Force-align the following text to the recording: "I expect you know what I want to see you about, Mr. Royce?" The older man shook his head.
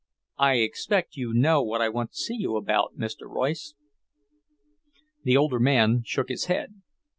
"I 0.39 0.55
expect 0.55 1.15
you 1.15 1.31
know 1.31 1.61
what 1.61 1.79
I 1.79 1.87
want 1.89 2.09
to 2.13 2.17
see 2.17 2.33
you 2.33 2.55
about, 2.55 2.97
Mr. 2.97 3.29
Royce?" 3.29 3.75
The 5.21 5.37
older 5.37 5.59
man 5.59 6.01
shook 6.03 6.29
his 6.29 6.45
head. 6.45 6.73